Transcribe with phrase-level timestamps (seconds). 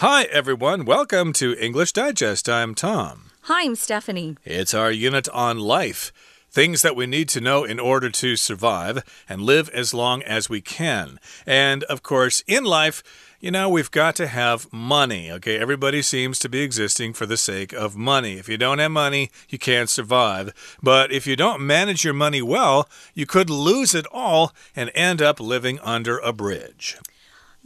[0.00, 0.84] Hi, everyone.
[0.84, 2.48] Welcome to English Digest.
[2.48, 3.32] I'm Tom.
[3.42, 4.36] Hi, I'm Stephanie.
[4.44, 6.12] It's our unit on life.
[6.52, 10.48] Things that we need to know in order to survive and live as long as
[10.48, 11.18] we can.
[11.48, 13.02] And of course, in life,
[13.40, 15.32] you know, we've got to have money.
[15.32, 18.34] Okay, everybody seems to be existing for the sake of money.
[18.34, 20.78] If you don't have money, you can't survive.
[20.80, 25.20] But if you don't manage your money well, you could lose it all and end
[25.20, 26.96] up living under a bridge.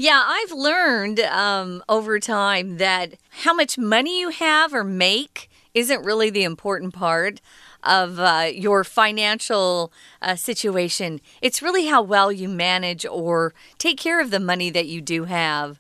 [0.03, 3.15] Yeah, I've learned um, over time that
[3.45, 7.41] how much money you have or make isn't really the important part
[7.85, 11.21] of uh, your financial uh, situation.
[11.41, 15.23] It's really how well you manage or take care of the money that you do
[15.27, 15.79] have.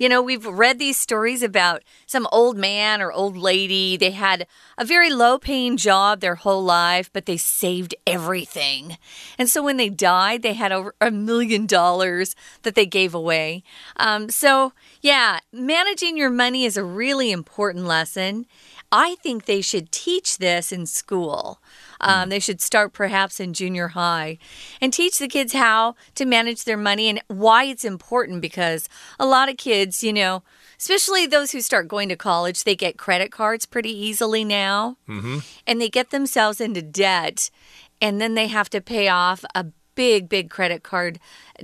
[0.00, 3.98] You know, we've read these stories about some old man or old lady.
[3.98, 4.46] They had
[4.78, 8.96] a very low paying job their whole life, but they saved everything.
[9.36, 13.62] And so when they died, they had over a million dollars that they gave away.
[13.98, 18.46] Um, so, yeah, managing your money is a really important lesson.
[18.90, 21.60] I think they should teach this in school.
[22.00, 22.28] Um.
[22.28, 24.38] They should start perhaps in junior high
[24.80, 29.26] and teach the kids how to manage their money and why it's important because a
[29.26, 30.42] lot of kids, you know,
[30.78, 35.20] especially those who start going to college, they get credit cards pretty easily now mm
[35.20, 35.42] -hmm.
[35.66, 37.50] and they get themselves into debt
[38.00, 39.64] and then they have to pay off a
[39.94, 41.18] big, big credit card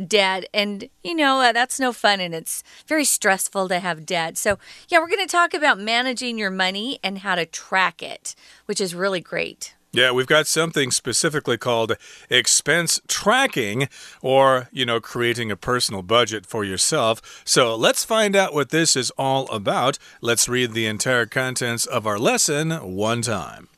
[0.07, 0.47] debt.
[0.53, 4.37] And, you know, uh, that's no fun and it's very stressful to have debt.
[4.37, 8.35] So, yeah, we're going to talk about managing your money and how to track it,
[8.67, 9.76] which is really great.
[9.97, 11.97] Yeah, we've got something specifically called
[12.29, 13.89] expense tracking
[14.21, 17.43] or, you know, creating a personal budget for yourself.
[17.47, 19.99] So let's find out what this is all about.
[20.21, 23.69] Let's read the entire contents of our lesson one time.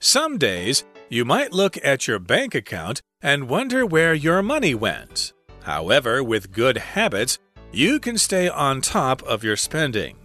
[0.00, 5.34] Some days, you might look at your bank account and wonder where your money went.
[5.64, 7.38] However, with good habits,
[7.70, 10.16] you can stay on top of your spending.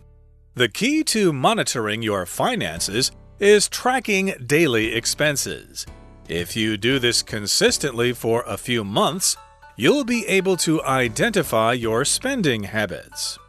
[0.53, 5.85] The key to monitoring your finances is tracking daily expenses.
[6.27, 9.37] If you do this consistently for a few months,
[9.77, 13.39] you'll be able to identify your spending habits.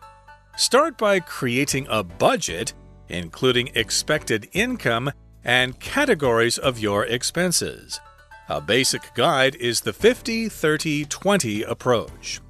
[0.56, 2.72] Start by creating a budget,
[3.08, 5.10] including expected income
[5.42, 7.98] and categories of your expenses.
[8.48, 12.40] A basic guide is the 50 30 20 approach.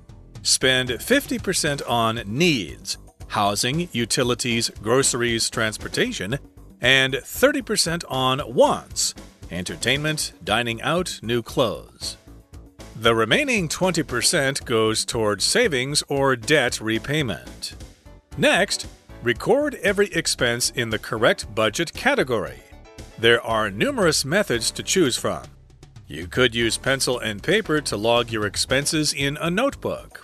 [0.43, 2.99] Spend 50% on needs,
[3.33, 6.39] housing, utilities, groceries, transportation,
[6.83, 9.15] and 30% on wants,
[9.51, 12.19] entertainment, dining out, new clothes.
[12.95, 17.75] The remaining 20% goes towards savings or debt repayment.
[18.37, 18.87] Next,
[19.23, 22.63] record every expense in the correct budget category.
[23.19, 25.45] There are numerous methods to choose from.
[26.07, 30.22] You could use pencil and paper to log your expenses in a notebook.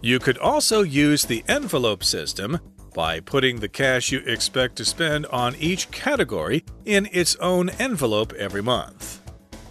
[0.00, 2.60] You could also use the envelope system
[2.94, 8.32] by putting the cash you expect to spend on each category in its own envelope
[8.34, 9.20] every month.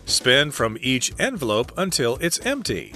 [0.05, 2.93] Spend from each envelope until it's empty.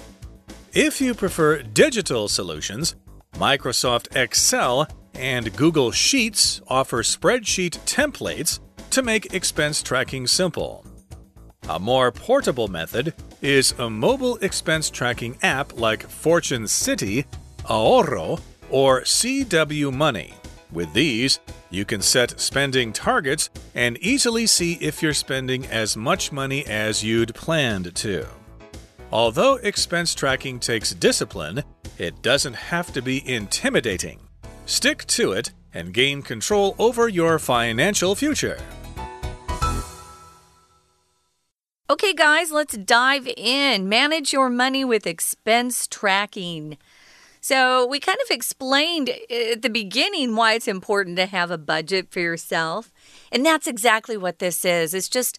[0.74, 2.96] If you prefer digital solutions,
[3.34, 8.60] Microsoft Excel and Google Sheets offer spreadsheet templates
[8.92, 10.86] to make expense tracking simple.
[11.70, 17.26] A more portable method is a mobile expense tracking app like Fortune City,
[17.66, 20.34] Ahorro, or CW Money.
[20.72, 26.32] With these, you can set spending targets and easily see if you're spending as much
[26.32, 28.26] money as you'd planned to.
[29.12, 31.64] Although expense tracking takes discipline,
[31.98, 34.20] it doesn't have to be intimidating.
[34.66, 38.58] Stick to it and gain control over your financial future.
[41.92, 43.90] Okay, guys, let's dive in.
[43.90, 46.78] Manage your money with expense tracking.
[47.42, 51.58] So, we kind of explained uh, at the beginning why it's important to have a
[51.58, 52.94] budget for yourself.
[53.30, 54.94] And that's exactly what this is.
[54.94, 55.38] It's just,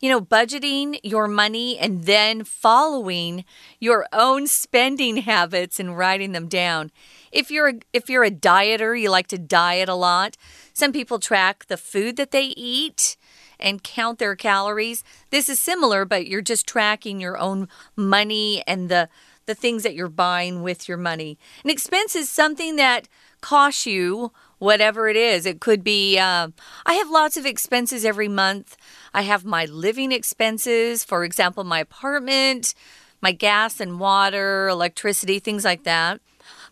[0.00, 3.44] you know, budgeting your money and then following
[3.78, 6.92] your own spending habits and writing them down.
[7.30, 10.38] If you're a, if you're a dieter, you like to diet a lot.
[10.72, 13.18] Some people track the food that they eat
[13.60, 15.04] and count their calories.
[15.30, 19.08] This is similar, but you're just tracking your own money and the
[19.46, 21.36] the things that you're buying with your money.
[21.64, 23.08] An expense is something that
[23.40, 24.30] costs you
[24.60, 25.44] whatever it is.
[25.46, 26.48] It could be, uh,
[26.86, 28.76] I have lots of expenses every month.
[29.12, 32.74] I have my living expenses, for example, my apartment,
[33.20, 36.20] my gas and water, electricity, things like that.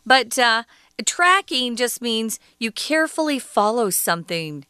[0.06, 0.62] But uh,
[1.05, 4.67] tracking just means you carefully follow something.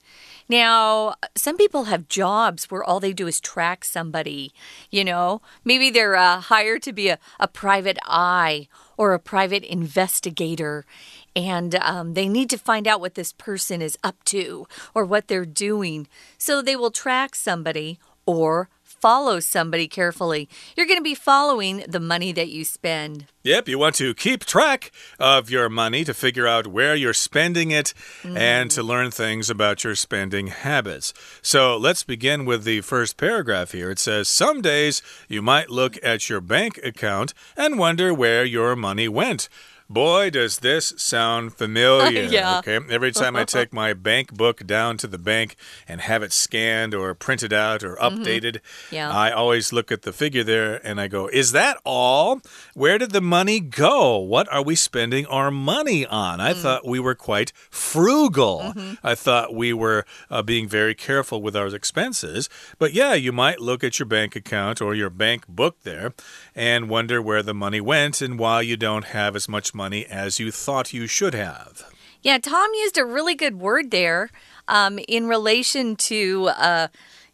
[0.48, 4.52] Now, some people have jobs where all they do is track somebody.
[4.90, 9.64] You know, maybe they're uh, hired to be a, a private eye or a private
[9.64, 10.84] investigator
[11.36, 15.28] and um, they need to find out what this person is up to or what
[15.28, 16.08] they're doing.
[16.36, 18.68] So they will track somebody or
[19.00, 20.48] follow somebody carefully.
[20.76, 23.26] You're going to be following the money that you spend.
[23.42, 27.70] Yep, you want to keep track of your money to figure out where you're spending
[27.70, 28.36] it mm.
[28.36, 31.14] and to learn things about your spending habits.
[31.40, 33.90] So let's begin with the first paragraph here.
[33.90, 38.76] It says, Some days you might look at your bank account and wonder where your
[38.76, 39.48] money went.
[39.90, 42.22] Boy, does this sound familiar.
[42.30, 42.58] yeah.
[42.58, 42.78] Okay.
[42.90, 45.56] Every time I take my bank book down to the bank
[45.86, 48.22] and have it scanned or printed out or mm-hmm.
[48.22, 48.92] updated, mm -hmm.
[48.92, 49.28] yeah.
[49.28, 52.40] I always look at the figure there and I go, Is that all?
[52.74, 54.18] Where did the money go?
[54.18, 56.40] What are we spending our money on?
[56.40, 56.60] I mm.
[56.62, 58.60] thought we were quite frugal.
[58.62, 59.12] Mm -hmm.
[59.12, 62.48] I thought we were uh, being very careful with our expenses.
[62.78, 66.12] But yeah, you might look at your bank account or your bank book there
[66.54, 70.38] and wonder where the money went and why you don't have as much money as
[70.38, 71.90] you thought you should have.
[72.20, 74.28] Yeah, Tom used a really good word there
[74.66, 76.48] um, in relation to.
[76.48, 76.88] Uh,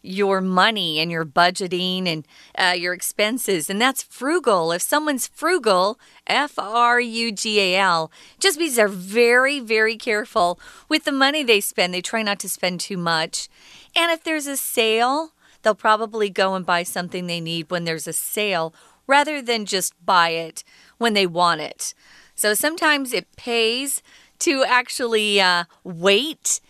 [0.07, 4.71] your money and your budgeting and uh, your expenses, and that's frugal.
[4.71, 10.61] If someone's frugal, F R U G A L, just means they're very, very careful
[10.91, 11.95] with the money they spend.
[11.95, 13.49] They try not to spend too much.
[13.97, 15.33] And if there's a sale,
[15.63, 18.75] they'll probably go and buy something they need when there's a sale
[19.07, 20.65] rather than just buy it
[20.99, 21.95] when they want it.
[22.35, 24.03] So sometimes it pays
[24.41, 26.61] to actually uh, wait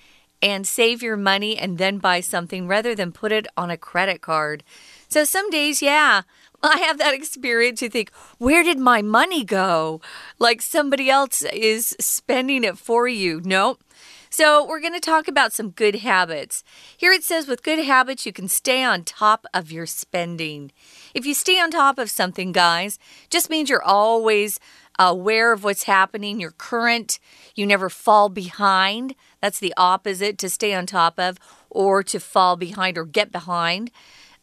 [0.42, 4.20] and save your money and then buy something rather than put it on a credit
[4.20, 4.62] card.
[5.08, 6.22] So some days, yeah,
[6.62, 7.82] I have that experience.
[7.82, 10.00] You think, where did my money go?
[10.38, 13.40] Like somebody else is spending it for you.
[13.44, 13.82] Nope.
[14.30, 16.64] So, we're going to talk about some good habits.
[16.96, 20.72] Here it says, with good habits, you can stay on top of your spending.
[21.14, 22.98] If you stay on top of something, guys,
[23.30, 24.58] just means you're always
[24.98, 27.18] aware of what's happening, you're current,
[27.54, 29.14] you never fall behind.
[29.40, 31.38] That's the opposite to stay on top of
[31.70, 33.90] or to fall behind or get behind.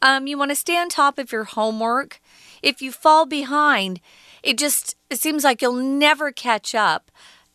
[0.02, 2.20] Um, you want to stay on top of your homework.
[2.62, 4.00] If you fall behind,
[4.44, 7.12] it just it seems like you'll never catch up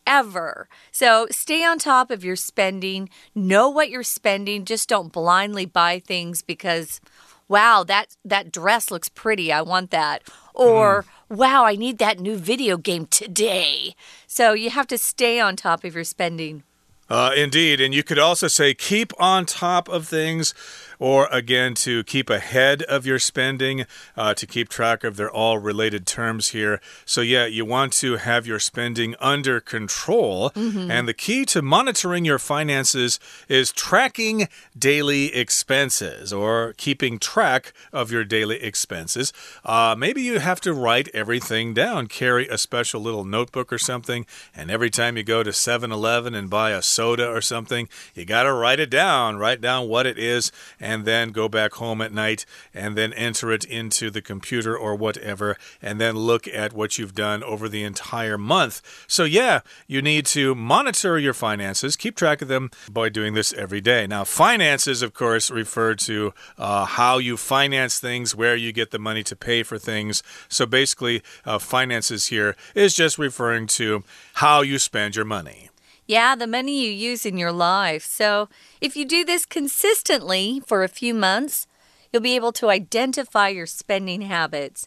[0.07, 0.69] ever.
[0.93, 3.09] So stay on top of your spending.
[3.35, 4.65] Know what you're spending.
[4.65, 7.01] Just don't blindly buy things because
[7.49, 9.53] wow, that that dress looks pretty.
[9.53, 10.23] I want that.
[10.57, 11.37] Or mm.
[11.37, 13.95] wow, I need that new video game today.
[14.27, 16.65] So you have to stay on top of your spending.
[17.09, 17.81] Uh, indeed.
[17.81, 20.55] And you could also say keep on top of things
[20.99, 25.59] or again to keep ahead of your spending, uh, to keep track of their all
[25.59, 26.81] related terms here.
[27.05, 30.53] So, yeah, you want to have your spending under control.
[30.55, 30.91] Mm -hmm.
[30.91, 34.49] And the key to monitoring your finances is tracking
[34.79, 39.33] daily expenses or keeping track of your daily expenses.
[39.65, 44.27] Uh, maybe you have to write everything down, carry a special little notebook or something,
[44.57, 48.25] and every time you go to 7 Eleven and buy a soda or something, you
[48.25, 50.53] got to write it down, write down what it is
[50.87, 54.95] and then go back home at night and then enter it into the computer or
[54.95, 58.81] whatever, and then look at what you've done over the entire month.
[59.09, 63.53] So, yeah, you need to monitor your finances, keep track of them by doing this
[63.53, 64.07] every day.
[64.07, 69.01] Now, finances, of course, refer to uh, how you finance things, where you get the
[69.01, 70.23] money to pay for things.
[70.49, 74.05] So, basically, uh, finances here is just referring to
[74.35, 75.71] how you spend your money.
[76.07, 78.05] Yeah, the money you use in your life.
[78.05, 78.49] So,
[78.81, 81.67] if you do this consistently for a few months,
[82.13, 84.87] you'll be able to identify your spending habits.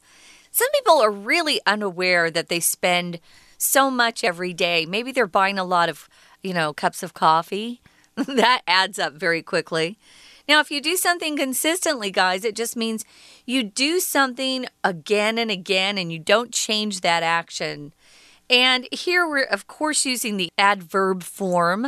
[0.51, 3.19] Some people are really unaware that they spend
[3.57, 4.85] so much every day.
[4.85, 6.07] Maybe they're buying a lot of,
[6.41, 7.81] you know, cups of coffee.
[8.15, 9.97] that adds up very quickly.
[10.47, 13.05] Now, if you do something consistently, guys, it just means
[13.45, 17.93] you do something again and again and you don't change that action.
[18.50, 21.86] And here we're, of course, using the adverb form.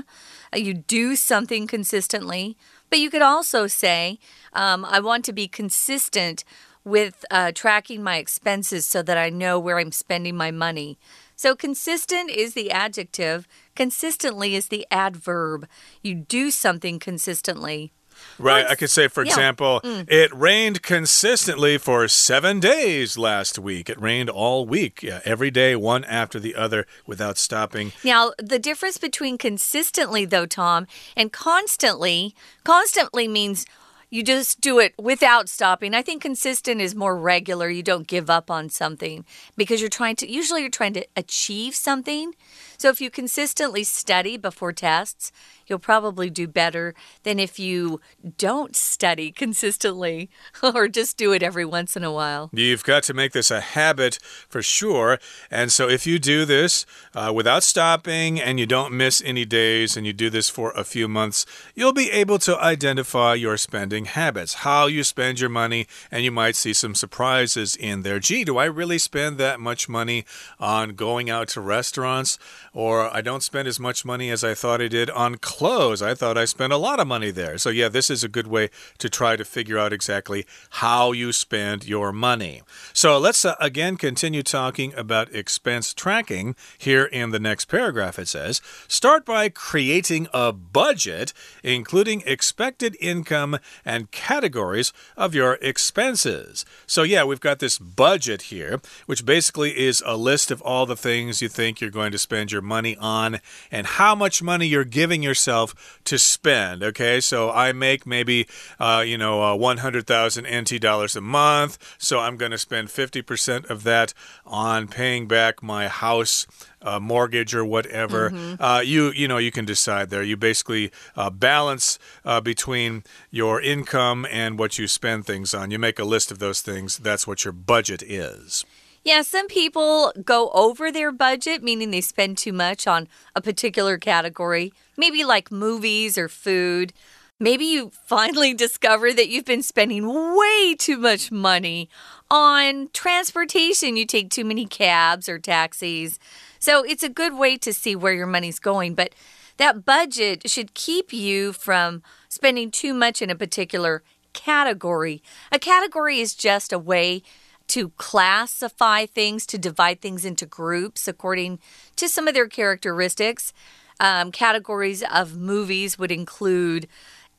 [0.53, 2.55] Uh, you do something consistently,
[2.89, 4.19] but you could also say,
[4.53, 6.43] um, I want to be consistent
[6.83, 10.97] with uh, tracking my expenses so that I know where I'm spending my money.
[11.35, 15.67] So, consistent is the adjective, consistently is the adverb.
[16.03, 17.91] You do something consistently.
[18.39, 18.65] Right.
[18.65, 19.31] I could say, for yeah.
[19.31, 20.09] example, mm.
[20.09, 23.89] it rained consistently for seven days last week.
[23.89, 27.91] It rained all week, yeah, every day, one after the other, without stopping.
[28.03, 33.65] Now, the difference between consistently, though, Tom, and constantly, constantly means
[34.09, 35.93] you just do it without stopping.
[35.93, 37.69] I think consistent is more regular.
[37.69, 39.23] You don't give up on something
[39.55, 42.33] because you're trying to, usually, you're trying to achieve something.
[42.81, 45.31] So if you consistently study before tests,
[45.67, 48.01] you'll probably do better than if you
[48.39, 50.31] don't study consistently
[50.63, 52.49] or just do it every once in a while.
[52.51, 54.17] You've got to make this a habit
[54.49, 55.19] for sure.
[55.51, 59.95] And so if you do this uh, without stopping and you don't miss any days
[59.95, 61.45] and you do this for a few months,
[61.75, 66.31] you'll be able to identify your spending habits, how you spend your money, and you
[66.31, 68.19] might see some surprises in there.
[68.19, 70.25] Gee, do I really spend that much money
[70.59, 72.39] on going out to restaurants?
[72.73, 76.01] Or I don't spend as much money as I thought I did on clothes.
[76.01, 77.57] I thought I spent a lot of money there.
[77.57, 81.33] So, yeah, this is a good way to try to figure out exactly how you
[81.33, 82.61] spend your money.
[82.93, 86.55] So, let's uh, again continue talking about expense tracking.
[86.77, 93.59] Here in the next paragraph, it says start by creating a budget, including expected income
[93.83, 96.63] and categories of your expenses.
[96.87, 100.95] So, yeah, we've got this budget here, which basically is a list of all the
[100.95, 103.39] things you think you're going to spend your money on
[103.71, 106.83] and how much money you're giving yourself to spend.
[106.83, 108.47] Okay, so I make maybe,
[108.79, 113.69] uh, you know, uh, 100,000 NT dollars a month, so I'm going to spend 50%
[113.69, 114.13] of that
[114.45, 116.47] on paying back my house
[116.81, 118.29] uh, mortgage or whatever.
[118.29, 118.55] Mm -hmm.
[118.59, 120.23] uh, you you know you can decide there.
[120.23, 125.71] You basically uh, balance uh, between your income and what you spend things on.
[125.71, 126.97] You make a list of those things.
[126.97, 128.65] That's what your budget is.
[129.03, 133.97] Yeah, some people go over their budget, meaning they spend too much on a particular
[133.97, 136.93] category, maybe like movies or food.
[137.39, 141.89] Maybe you finally discover that you've been spending way too much money
[142.29, 143.97] on transportation.
[143.97, 146.19] You take too many cabs or taxis.
[146.59, 148.93] So it's a good way to see where your money's going.
[148.93, 149.15] But
[149.57, 154.03] that budget should keep you from spending too much in a particular
[154.33, 155.23] category.
[155.51, 157.23] A category is just a way
[157.71, 161.57] to classify things, to divide things into groups according
[161.95, 163.53] to some of their characteristics.
[164.01, 166.89] Um, categories of movies would include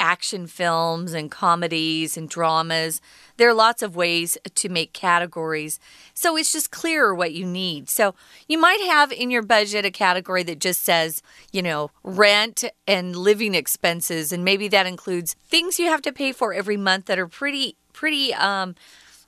[0.00, 3.02] action films and comedies and dramas.
[3.36, 5.78] There are lots of ways to make categories.
[6.14, 7.90] So it's just clearer what you need.
[7.90, 8.14] So
[8.48, 11.22] you might have in your budget a category that just says,
[11.52, 14.32] you know, rent and living expenses.
[14.32, 17.76] And maybe that includes things you have to pay for every month that are pretty,
[17.92, 18.74] pretty, um,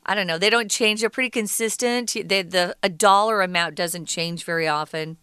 [0.06, 1.02] I don't know, they don't change.
[1.02, 2.14] They're pretty consistent.
[2.14, 5.18] They, the a dollar amount doesn't change very often.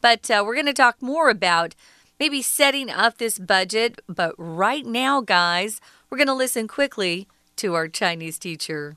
[0.00, 1.74] But uh, we're going to talk more about
[2.20, 4.00] maybe setting up this budget.
[4.06, 8.96] But right now, guys, we're going to listen quickly to our Chinese teacher.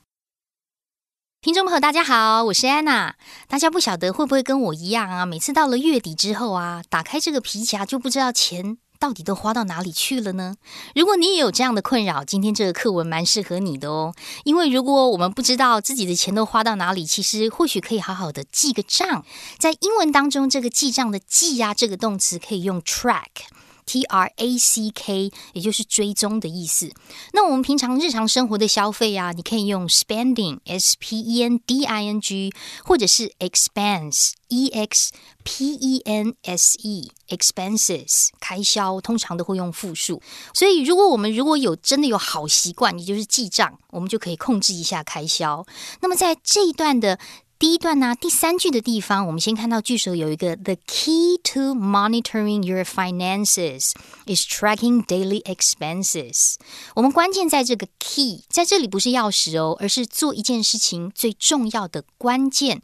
[1.40, 3.16] 听众朋友，大家好，我是安娜。
[3.48, 5.26] 大家不晓得会不会跟我一样啊？
[5.26, 10.55] 每次到了月底之后啊，打开这个皮夹就不知道钱 到底都花到哪里去了呢？
[10.95, 14.13] 如果你也有这样的困扰，今天这个课文蛮适合你的哦。
[14.43, 19.23] 因为如果我们不知道自己的钱都花到哪里，其实或许可以好好的记个账。
[19.59, 23.25] 在英文当中，这个记账的“记”呀，这个动词可以用 track。
[23.87, 26.91] T R A C K，也就是追踪的意思。
[27.33, 32.53] 那我们平常日常生活的消费啊，你可以用 spending，S P E N D I N G，
[32.83, 35.11] 或者是 expense，E X
[35.43, 40.21] P E N S E，expenses，开销通常都会用复数。
[40.53, 45.65] 所以，如果我们如果有真的有好习惯，也就是记账，我们就可以控制一下开销。
[46.01, 47.17] 那么在这一段的。
[47.59, 53.93] 第一段呢，第三句的地方，我们先看到句首有一个 The key to monitoring your finances
[54.27, 56.57] is tracking daily expenses。
[56.93, 62.83] 我们关键在这个 key，在这里不是钥匙哦，而是做一件事情最重要的关键。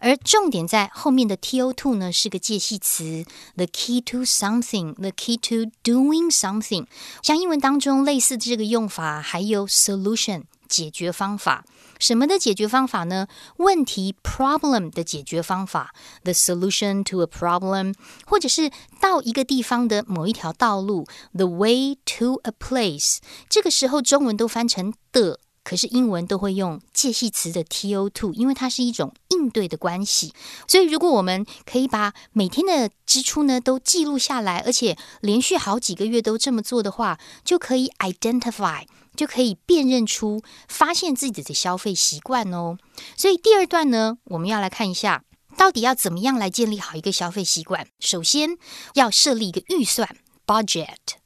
[0.00, 6.86] 而重点在后面的 to to 呢，是个介系词，the key to something，the key to doing something。
[7.22, 10.44] 像英文当中类似的这个用法，还有 solution。
[10.68, 11.64] 解决方法，
[11.98, 13.26] 什么的解决方法呢？
[13.56, 17.94] 问题 problem 的解决方法，the solution to a problem，
[18.26, 23.18] 或者是到一个地方的某一条道路，the way to a place。
[23.48, 30.32] 这个时候中文都翻成的，可是英文都会用介系词的 to to，因为它是一种应对的关系。
[30.68, 38.84] 所以如果我们可以把每天的支出呢都记录下来，而且连续好几个月都这么做的话，就可以 identify。
[39.16, 42.76] 就可以辨认出、发现自己的消费习惯哦。
[43.16, 45.24] 所以第二段呢，我们要来看一下，
[45.56, 47.88] 到底要怎么样来建立好一个消费习惯。
[47.98, 48.58] 首先
[48.92, 50.06] 要设立一个预算
[50.46, 51.16] （budget）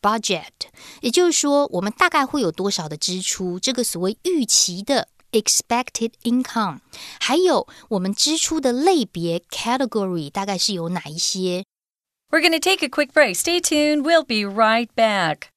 [0.00, 0.68] （budget），budget，
[1.00, 3.58] 也就是说，我们大概会有多少的支出？
[3.58, 6.80] 这个所谓预期的 （expected income），
[7.20, 11.64] 还有我们支出的类别 （category） 大概是有哪一些？
[12.30, 13.36] We're going to take a quick break.
[13.36, 14.02] Stay tuned.
[14.02, 15.48] We'll be right back.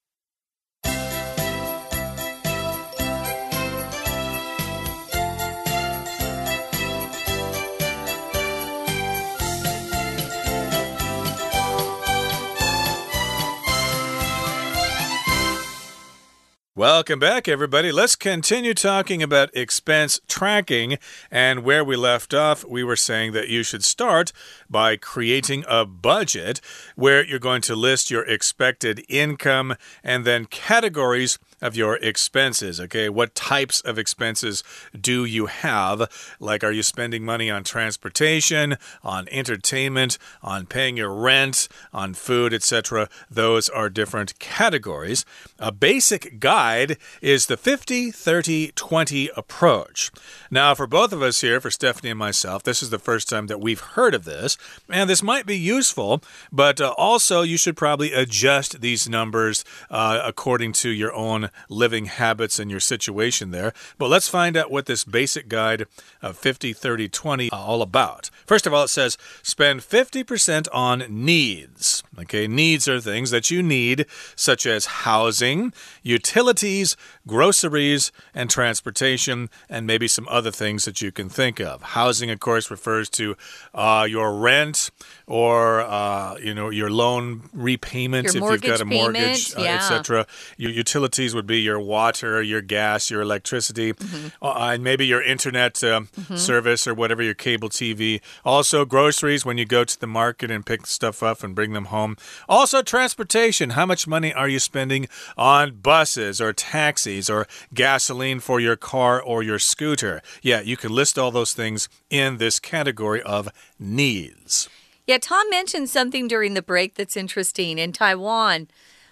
[16.80, 17.92] Welcome back, everybody.
[17.92, 20.96] Let's continue talking about expense tracking.
[21.30, 24.32] And where we left off, we were saying that you should start
[24.70, 26.62] by creating a budget
[26.96, 32.80] where you're going to list your expected income and then categories of your expenses.
[32.80, 34.62] Okay, what types of expenses
[34.98, 36.08] do you have?
[36.38, 42.54] Like, are you spending money on transportation, on entertainment, on paying your rent, on food,
[42.54, 43.08] etc.?
[43.30, 45.24] Those are different categories.
[45.58, 50.10] A basic guide is the 50 30 20 approach.
[50.50, 53.46] Now, for both of us here, for Stephanie and myself, this is the first time
[53.46, 54.56] that we've heard of this,
[54.88, 60.20] and this might be useful, but uh, also you should probably adjust these numbers uh,
[60.24, 63.72] according to your own living habits and your situation there.
[63.98, 65.86] But let's find out what this basic guide
[66.22, 68.30] of 50, 30, 20 all about.
[68.46, 72.02] First of all, it says spend 50% on needs.
[72.18, 79.86] Okay, needs are things that you need, such as housing, utilities, groceries, and transportation, and
[79.86, 81.82] maybe some other things that you can think of.
[81.82, 83.36] Housing, of course, refers to
[83.74, 84.90] uh, your rent
[85.26, 89.76] or uh, you know your loan repayment your if you've got a mortgage, uh, yeah.
[89.76, 90.26] etc.
[90.56, 94.70] Your utilities would be your water, your gas, your electricity, mm -hmm.
[94.72, 96.36] and maybe your internet mm -hmm.
[96.36, 98.20] service or whatever your cable TV.
[98.44, 101.86] Also, groceries when you go to the market and pick stuff up and bring them
[101.86, 102.16] home.
[102.46, 103.70] Also, transportation.
[103.70, 109.22] How much money are you spending on buses or taxis or gasoline for your car
[109.22, 110.20] or your scooter?
[110.42, 114.68] Yeah, you can list all those things in this category of needs.
[115.06, 117.78] Yeah, Tom mentioned something during the break that's interesting.
[117.78, 118.68] In Taiwan,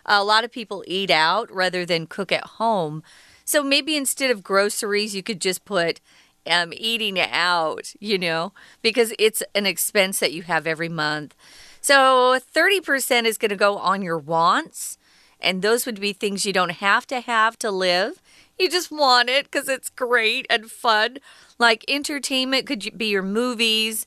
[0.08, 3.02] a lot of people eat out rather than cook at home.
[3.44, 6.00] So maybe instead of groceries, you could just put
[6.46, 11.34] um, eating out, you know, because it's an expense that you have every month.
[11.80, 14.98] So 30% is going to go on your wants,
[15.40, 18.20] and those would be things you don't have to have to live.
[18.58, 21.18] You just want it because it's great and fun.
[21.58, 24.06] Like entertainment could be your movies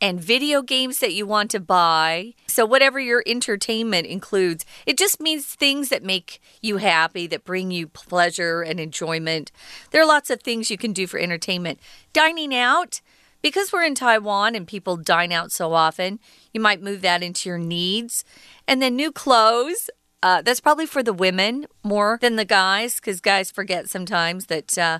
[0.00, 2.34] and video games that you want to buy.
[2.46, 7.70] So, whatever your entertainment includes, it just means things that make you happy, that bring
[7.70, 9.50] you pleasure and enjoyment.
[9.90, 11.80] There are lots of things you can do for entertainment.
[12.12, 13.00] Dining out,
[13.42, 16.18] because we're in Taiwan and people dine out so often,
[16.52, 18.24] you might move that into your needs.
[18.66, 19.90] And then new clothes.
[20.20, 24.76] Uh, that's probably for the women more than the guys, because guys forget sometimes that
[24.76, 24.98] uh,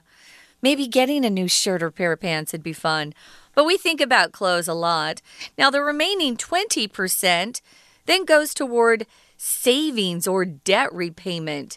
[0.62, 3.12] maybe getting a new shirt or pair of pants would be fun.
[3.58, 5.20] But we think about clothes a lot.
[5.58, 7.60] Now, the remaining 20%
[8.06, 9.04] then goes toward
[9.36, 11.76] savings or debt repayment.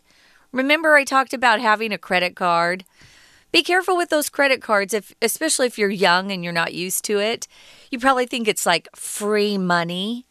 [0.51, 2.85] Remember, I talked about having a credit card?
[3.51, 7.03] Be careful with those credit cards, if, especially if you're young and you're not used
[7.05, 7.47] to it.
[7.89, 10.27] You probably think it's like free money,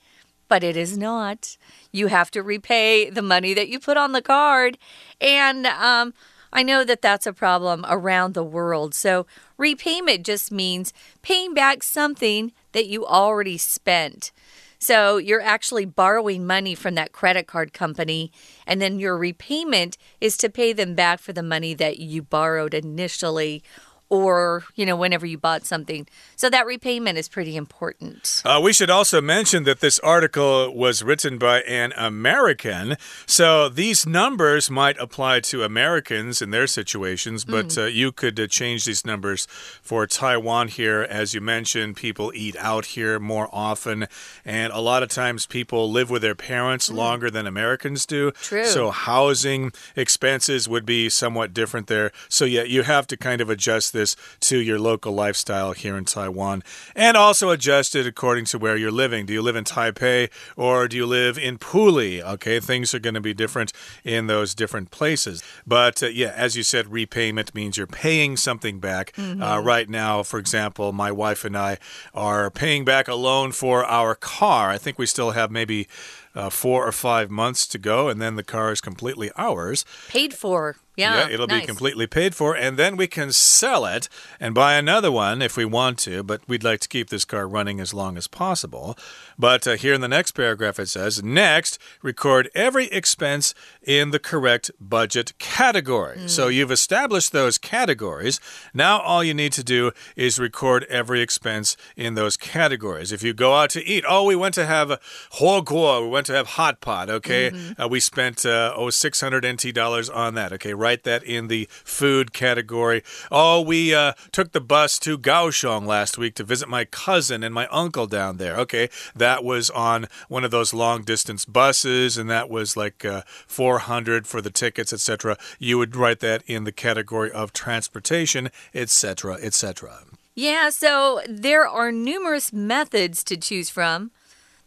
[0.46, 1.56] but it is not.
[1.90, 4.78] You have to repay the money that you put on the card.
[5.20, 6.14] And um,
[6.52, 8.94] I know that that's a problem around the world.
[8.94, 14.32] So, repayment just means paying back something that you already spent.
[14.78, 18.32] So, you're actually borrowing money from that credit card company,
[18.66, 22.74] and then your repayment is to pay them back for the money that you borrowed
[22.74, 23.62] initially
[24.10, 26.06] or, you know, whenever you bought something.
[26.34, 28.42] So that repayment is pretty important.
[28.44, 32.96] Uh, we should also mention that this article was written by an American.
[33.26, 37.84] So these numbers might apply to Americans in their situations, but mm.
[37.84, 39.46] uh, you could uh, change these numbers
[39.80, 41.02] for Taiwan here.
[41.02, 44.08] As you mentioned, people eat out here more often,
[44.44, 46.96] and a lot of times people live with their parents mm.
[46.96, 48.32] longer than Americans do.
[48.32, 48.64] True.
[48.64, 52.10] So housing expenses would be somewhat different there.
[52.28, 55.96] So, yeah, you have to kind of adjust this this to your local lifestyle here
[55.96, 56.62] in Taiwan
[56.96, 59.26] and also adjust it according to where you're living.
[59.26, 62.22] Do you live in Taipei or do you live in Puli?
[62.22, 63.72] Okay, things are going to be different
[64.04, 65.42] in those different places.
[65.66, 69.12] But uh, yeah, as you said, repayment means you're paying something back.
[69.16, 69.42] Mm -hmm.
[69.42, 71.78] uh, right now, for example, my wife and I
[72.14, 74.74] are paying back a loan for our car.
[74.74, 75.86] I think we still have maybe
[76.34, 79.84] uh, four or five months to go, and then the car is completely ours.
[80.08, 80.76] Paid for.
[80.96, 81.62] Yeah, yeah it'll nice.
[81.62, 85.56] be completely paid for, and then we can sell it and buy another one if
[85.56, 86.22] we want to.
[86.22, 88.98] But we'd like to keep this car running as long as possible.
[89.38, 94.18] But uh, here in the next paragraph, it says next, record every expense in the
[94.18, 96.18] correct budget category.
[96.18, 96.30] Mm.
[96.30, 98.38] So you've established those categories.
[98.74, 103.12] Now all you need to do is record every expense in those categories.
[103.12, 105.00] If you go out to eat, oh, we went to have a
[105.34, 107.08] huoguo, we went to have hot pot.
[107.08, 110.52] Okay, uh, we spent uh, oh 600 NT dollars on that.
[110.52, 113.02] Okay, write that in the food category.
[113.30, 117.54] Oh, we uh, took the bus to Kaohsiung last week to visit my cousin and
[117.54, 118.56] my uncle down there.
[118.56, 123.22] Okay, that was on one of those long distance buses, and that was like uh,
[123.46, 125.38] 400 for the tickets, etc.
[125.58, 130.00] You would write that in the category of transportation, etc., etc.
[130.34, 134.10] Yeah, so there are numerous methods to choose from.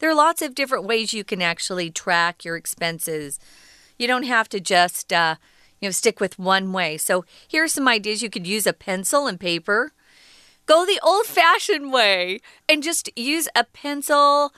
[0.04, 3.40] There are lots of different ways you can actually track your expenses.
[3.98, 5.38] You don't have to just uh,
[5.80, 6.98] you know stick with one way.
[6.98, 8.22] So here are some ideas.
[8.22, 9.94] You could use a pencil and paper.
[10.66, 14.54] Go the old-fashioned way and just use a pencil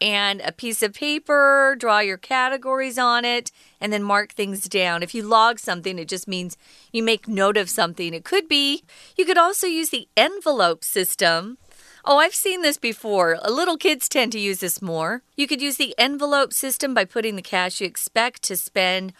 [0.00, 5.04] and a piece of paper, draw your categories on it, and then mark things down.
[5.04, 6.56] If you log something, it just means
[6.92, 8.14] you make note of something.
[8.14, 8.82] It could be,
[9.16, 11.56] you could also use the envelope system.
[12.04, 13.38] Oh, I've seen this before.
[13.48, 15.22] Little kids tend to use this more.
[15.36, 19.12] You could use the envelope system by putting the cash you expect to spend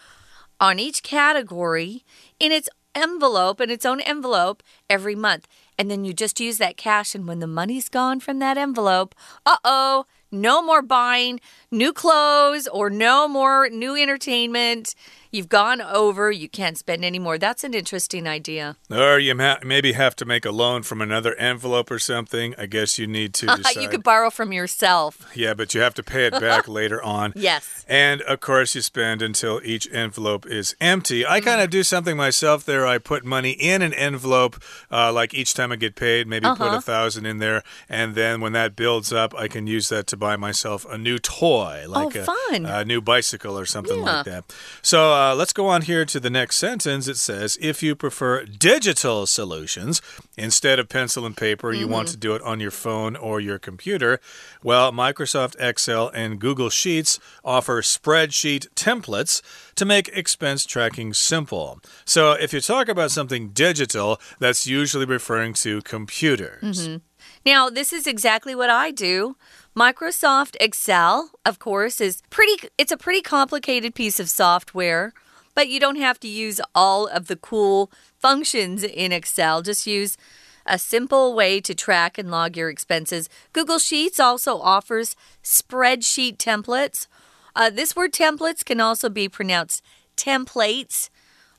[0.59, 2.03] on each category
[2.39, 5.47] in its envelope, in its own envelope, every month.
[5.77, 9.15] And then you just use that cash, and when the money's gone from that envelope,
[9.45, 11.39] uh oh, no more buying
[11.71, 14.95] new clothes or no more new entertainment.
[15.31, 17.37] You've gone over, you can't spend any more.
[17.37, 18.77] That's an interesting idea.
[18.89, 22.55] Or you maybe have to make a loan from another envelope or something.
[22.57, 23.75] I guess you need to decide.
[23.81, 25.29] you could borrow from yourself.
[25.35, 27.33] Yeah, but you have to pay it back later on.
[27.35, 27.85] Yes.
[27.87, 31.27] And of course, you spend until each envelope is empty.
[31.27, 32.87] I kind of do something myself there.
[32.87, 34.59] I put money in an envelope,
[34.91, 36.57] uh, like each time I get paid, maybe uh -huh.
[36.57, 36.81] put a uh-huh.
[36.81, 37.61] thousand in there.
[37.87, 41.19] And then when that builds up, I can use that to buy myself a new
[41.19, 42.33] toy, like oh,
[42.65, 44.17] a, a, new bicycle or something yeah.
[44.17, 44.43] like that.
[44.81, 47.09] So, uh, let's go on here to the next sentence.
[47.09, 50.01] It says, if you prefer digital solutions
[50.37, 51.79] instead of pencil and paper, mm -hmm.
[51.81, 52.21] you want mm-hmm.
[52.21, 54.19] to do it on your phone or your computer,
[54.63, 59.41] well, Microsoft Excel and Google Sheets offer spreadsheet templates
[59.75, 61.79] to make expense tracking simple.
[62.05, 66.61] So, if you talk about something digital, that's usually referring to computers.
[66.61, 67.01] Mm -hmm.
[67.45, 69.35] Now, this is exactly what I do.
[69.75, 75.13] Microsoft Excel, of course, is pretty it's a pretty complicated piece of software,
[75.53, 79.61] but you don't have to use all of the cool functions in Excel.
[79.61, 80.17] Just use
[80.65, 83.29] a simple way to track and log your expenses.
[83.53, 87.07] Google Sheets also offers spreadsheet templates.
[87.55, 89.83] Uh, this word templates can also be pronounced
[90.17, 91.09] templates.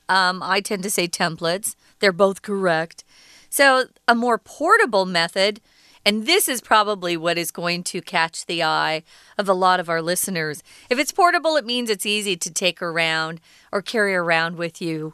[0.07, 3.03] Um, I tend to say templates, they're both correct.
[3.49, 5.61] So, a more portable method
[6.05, 9.03] and this is probably what is going to catch the eye
[9.37, 10.63] of a lot of our listeners.
[10.89, 13.39] If it's portable, it means it's easy to take around
[13.71, 15.13] or carry around with you.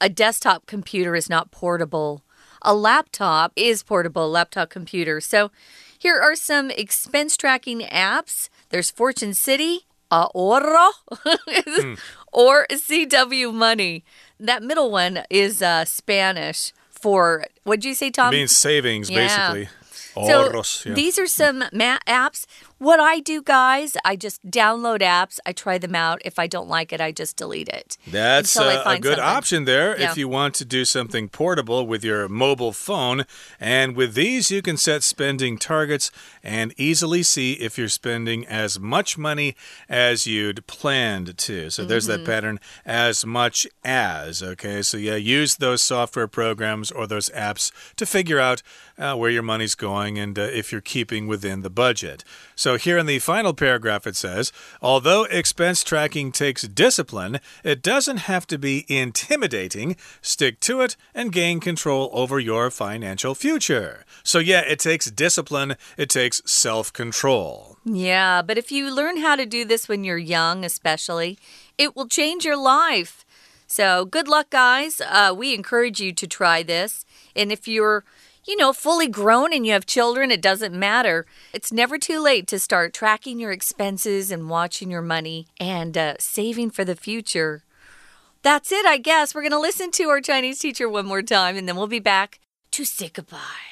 [0.00, 2.22] A desktop computer is not portable.
[2.62, 5.20] A laptop is portable, laptop computer.
[5.20, 5.50] So
[5.98, 8.48] here are some expense tracking apps.
[8.68, 11.98] There's Fortune City, Ahorro, mm.
[12.32, 14.04] or CW Money.
[14.38, 18.32] That middle one is uh, Spanish for, what'd you say, Tom?
[18.34, 19.52] It means savings, yeah.
[19.52, 19.75] basically.
[20.82, 20.94] So yeah.
[20.94, 21.64] these are some
[22.06, 22.46] apps.
[22.78, 25.38] What I do, guys, I just download apps.
[25.46, 26.20] I try them out.
[26.26, 27.96] If I don't like it, I just delete it.
[28.06, 29.24] That's uh, a good something.
[29.24, 30.10] option there yeah.
[30.10, 33.24] if you want to do something portable with your mobile phone.
[33.58, 36.10] And with these, you can set spending targets
[36.42, 39.56] and easily see if you're spending as much money
[39.88, 41.70] as you'd planned to.
[41.70, 42.12] So there's mm -hmm.
[42.12, 42.32] that mm-hmm.
[42.32, 44.42] pattern as much as.
[44.42, 48.62] Okay, so yeah, use those software programs or those apps to figure out
[48.98, 52.24] uh, where your money's going and uh, if you're keeping within the budget.
[52.58, 58.16] So, here in the final paragraph, it says Although expense tracking takes discipline, it doesn't
[58.16, 59.96] have to be intimidating.
[60.22, 64.04] Stick to it and gain control over your financial future.
[64.22, 67.76] So, yeah, it takes discipline, it takes self control.
[67.84, 71.38] Yeah, but if you learn how to do this when you're young, especially,
[71.76, 73.26] it will change your life.
[73.66, 75.02] So, good luck, guys.
[75.02, 77.04] Uh, we encourage you to try this.
[77.34, 78.04] And if you're
[78.45, 81.25] you know, fully grown and you have children, it doesn't matter.
[81.53, 86.15] It's never too late to start tracking your expenses and watching your money and uh,
[86.19, 87.63] saving for the future.
[88.41, 89.35] That's it, I guess.
[89.35, 91.99] We're going to listen to our Chinese teacher one more time and then we'll be
[91.99, 92.39] back
[92.71, 93.67] to say goodbye.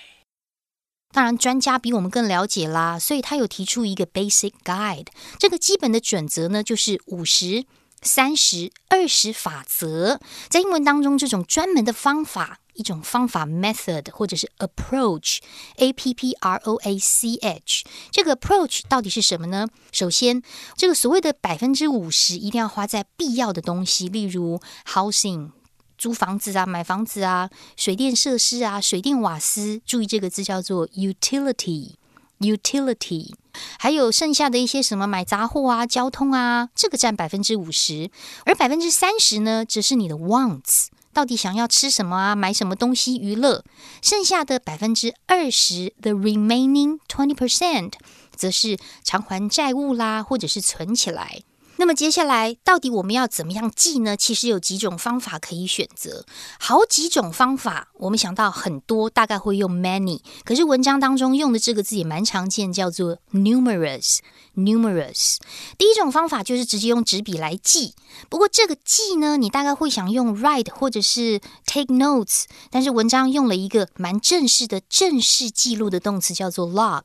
[1.12, 5.08] 当然，专家比我们更了解啦，所以他有提出一个 basic guide。
[5.40, 7.66] 这个基本的准则呢，就是五十、
[8.04, 10.20] 三十、二十法则。
[10.50, 15.39] 在英文当中，这种专门的方法 一种方法 method 或者是 approach
[15.77, 19.67] a p p r o a c h 这个 approach 到底是什么呢？
[19.93, 20.43] 首先，
[20.77, 25.51] 这个所谓的百分之五十一定要花在必要的东西，例如 housing
[25.97, 29.81] 租房子啊、买房子啊、水电设施啊、水电瓦斯。
[29.87, 31.93] 注意这个字叫做 utility
[32.41, 33.33] utility
[33.79, 38.11] 还有剩下的一些什么买杂货啊、交通啊，这个占百分之五十，
[38.45, 43.65] 而百分之三十呢，则是你的 wants，到底想要吃什么啊，买什么东西娱乐。
[44.03, 47.93] 剩下的百分之二十，the remaining twenty percent，
[48.35, 51.43] 则是偿还债务啦，或者是存起来。
[51.77, 54.17] 那么接下来，到底我们要怎么样记呢？
[54.17, 56.25] 其实有几种方法可以选择，
[56.61, 57.89] 好几种方法。
[57.95, 64.19] 我们想到很多，大概会用 many，可是文章当中用的这个字也蛮常见，叫做 numerous。
[64.57, 65.37] numerous。
[65.77, 67.95] 第一种方法就是直接用纸笔来记，
[68.29, 77.03] 不过这个记呢，你大概会想用 write 或者是 take notes，但是文章用了一个蛮正式的正式记录的动词，叫做 log。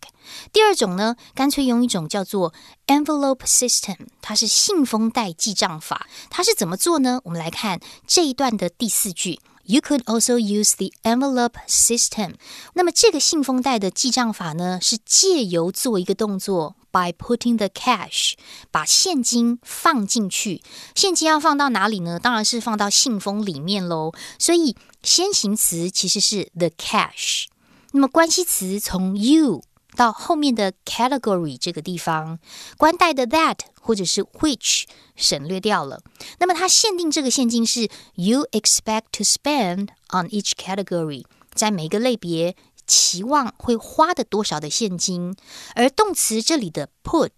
[0.52, 2.54] 第二种呢，干脆用一种叫做
[2.88, 6.08] envelope system，它是信封袋记账法。
[6.30, 7.20] 它是怎么做呢？
[7.24, 9.40] 我们来看这一段的第四句。
[9.66, 12.34] You could also use the envelope system。
[12.74, 18.34] 那么这个信封袋的记账法呢，是借由做一个动作，by putting the cash，
[18.72, 20.62] 把现金放进去。
[20.96, 22.20] 现金要放到哪里呢？
[22.20, 24.12] 当然是放到信封里面喽。
[24.38, 27.46] 所以先行词其实是 the cash。
[27.92, 29.64] 那么关系词从 you。
[29.96, 32.40] 到后面的 category 这个地方，
[32.78, 34.84] 关带的 that 或者是 which
[35.18, 36.02] 省略掉了。
[36.38, 42.56] 那么它限定这个现金是 you expect to spend on each category，在每一个类别
[42.90, 45.36] 期望会花的多少的现金。
[45.76, 47.32] 而动词这里的 put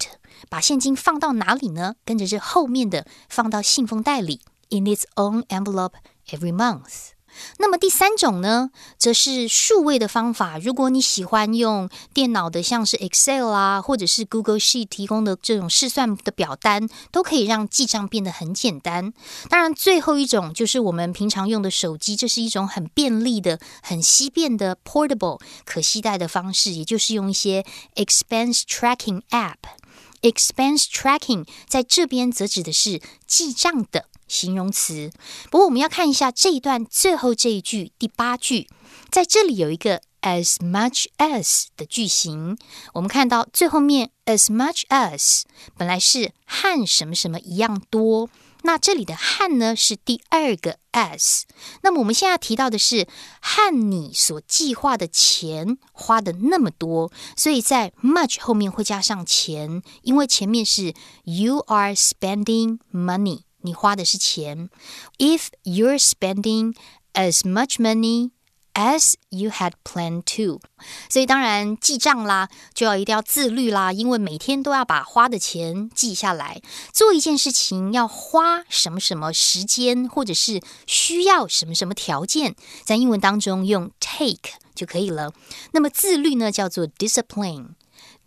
[0.49, 1.95] 把现金放到哪里呢？
[2.03, 5.93] 跟着这后面的放到信封袋里 in its own envelope
[6.29, 7.10] every month。
[7.57, 10.57] 那么第三种呢，则是数位的方法。
[10.57, 19.13] 如果你喜欢用电脑的，像是 Excel 啊，或者是 Google Sheet 提供的这种试算的表单，都可以让记账变得很简单。
[19.49, 27.65] 当然，最后一种就是我们平常用的手机，这是一种很便利的、很稀便的 portable 可携带的方式，也就是用一些
[27.95, 29.55] expense tracking app。
[30.21, 34.05] expense tracking 在这边则指的是记账的。
[34.31, 35.11] 形容词。
[35.51, 38.69] 不过我们要看一下这一段最后这一句第八句，
[39.09, 42.57] 在这里有一个 as much as 的句型。
[42.93, 45.41] 我们看到最后面 as much as
[45.77, 48.29] 本来是和什么什么一样多，
[48.63, 51.41] 那这里的和呢是第二个 as。
[51.81, 53.07] 那么我们现在提到的是
[53.41, 63.41] 和你所计划的钱花的那么多，所以在 much 后面会加上钱，因为前面是 you are spending money。
[63.63, 64.69] 你花的是钱。
[65.17, 66.75] If you're spending
[67.13, 68.31] as much money
[68.73, 70.61] as you had planned to，
[71.09, 76.61] 所以当然记账啦，就要一定要自律啦，因为每天都要把花的钱记下来。
[76.93, 85.33] 做一件事情要花什么什么时间，或者是需要什么什么条件，在英文当中用 take 就可以了。
[85.73, 87.71] 那么自律呢，叫做 discipline。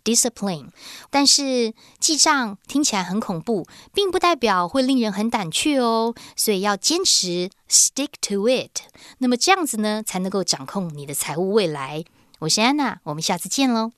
[0.04, 0.70] discipline，
[1.10, 6.14] 但是记账听起来很恐怖，并不代表会令人很胆怯哦。
[6.36, 8.82] 所以要坚持 stick to it，
[9.18, 12.04] 那么这样子呢，才能够掌控你的财务未来。
[12.40, 13.92] 我是安娜，我们下次见喽。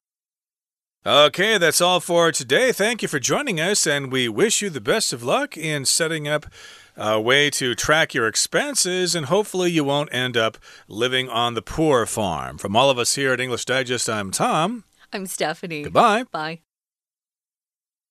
[1.04, 2.72] Okay, that's all for today.
[2.72, 6.28] Thank you for joining us, and we wish you the best of luck in setting
[6.32, 6.46] up
[6.94, 11.62] a way to track your expenses, and hopefully you won't end up living on the
[11.62, 12.56] poor farm.
[12.56, 14.84] From all of us here at English Digest, I'm Tom.
[15.13, 15.83] I'm Stephanie.
[15.83, 16.23] Goodbye.
[16.31, 16.61] Bye.